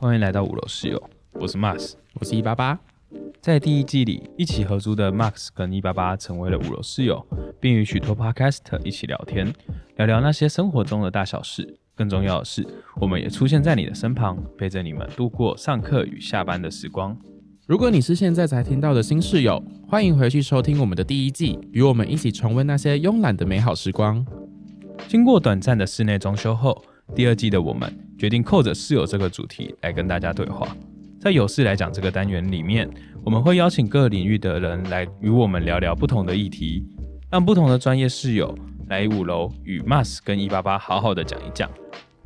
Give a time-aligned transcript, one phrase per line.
[0.00, 2.78] 欢迎来到五楼室友，我是 Max，我是一八八。
[3.40, 7.26] 在第一季里，一起合租的 Max 跟一八八成为了五楼室友，
[7.58, 9.52] 并与许多 Podcast 一起聊天，
[9.96, 11.80] 聊聊那些生活中的大小事。
[11.96, 12.64] 更重要的是，
[13.00, 17.18] 我们也出现在你的身旁，陪着你们度过上课与下班的时光。
[17.66, 24.24] 如果你是现在才听到的新室友，欢迎回去收听我们的第一季，与我们一起重温那些慵懒的美好时光。
[25.08, 26.84] 经过短暂的室内装修后，
[27.16, 30.66] 第二季的我们决定扣着室友这个主题来跟大家对话。
[31.20, 32.88] 在有事来讲这个单元里面，
[33.24, 36.84] 我们会邀请各领域的人来与我们聊聊不同的议题，
[37.30, 38.54] 让不同的专业室友
[38.88, 41.70] 来五楼与 Max 跟一八八好好的讲一讲。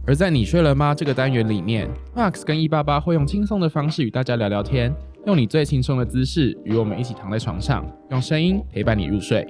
[0.07, 4.93] 而在你睡了吗这个单元里面，Max 跟一八八会用轻松的方式与大家聊聊天。
[5.25, 9.49] 用你最轻松的姿势，与我们一起躺在床上，用声音陪伴你入睡。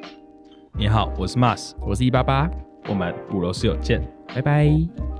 [0.78, 2.50] 你好，我是 Max，我是一八八，
[2.88, 4.02] 我们五楼室友见，
[4.34, 5.11] 拜拜。